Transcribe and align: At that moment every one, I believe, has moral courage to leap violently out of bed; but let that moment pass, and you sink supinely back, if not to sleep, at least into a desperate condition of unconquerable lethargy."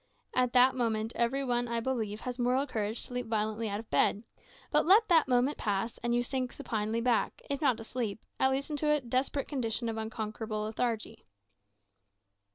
At 0.33 0.53
that 0.53 0.73
moment 0.73 1.13
every 1.15 1.43
one, 1.45 1.67
I 1.67 1.79
believe, 1.79 2.21
has 2.21 2.39
moral 2.39 2.65
courage 2.65 3.05
to 3.05 3.13
leap 3.13 3.27
violently 3.27 3.69
out 3.69 3.79
of 3.79 3.87
bed; 3.91 4.23
but 4.71 4.83
let 4.83 5.07
that 5.09 5.27
moment 5.27 5.59
pass, 5.59 5.99
and 5.99 6.15
you 6.15 6.23
sink 6.23 6.51
supinely 6.51 7.01
back, 7.01 7.39
if 7.51 7.61
not 7.61 7.77
to 7.77 7.83
sleep, 7.83 8.19
at 8.39 8.49
least 8.49 8.71
into 8.71 8.89
a 8.89 8.99
desperate 9.01 9.47
condition 9.47 9.87
of 9.89 9.97
unconquerable 9.97 10.63
lethargy." 10.63 11.27